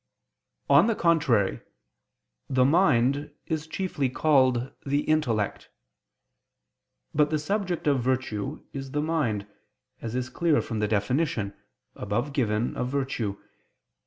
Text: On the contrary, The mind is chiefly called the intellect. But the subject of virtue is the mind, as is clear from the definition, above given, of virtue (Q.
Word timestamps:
On 0.67 0.87
the 0.87 0.95
contrary, 0.95 1.61
The 2.49 2.65
mind 2.65 3.31
is 3.45 3.67
chiefly 3.67 4.09
called 4.09 4.73
the 4.83 5.01
intellect. 5.03 5.69
But 7.13 7.29
the 7.29 7.37
subject 7.37 7.85
of 7.85 8.01
virtue 8.01 8.63
is 8.73 8.93
the 8.93 9.01
mind, 9.03 9.45
as 10.01 10.15
is 10.15 10.31
clear 10.31 10.59
from 10.59 10.79
the 10.79 10.87
definition, 10.87 11.53
above 11.93 12.33
given, 12.33 12.75
of 12.75 12.87
virtue 12.89 13.33
(Q. 13.35 13.43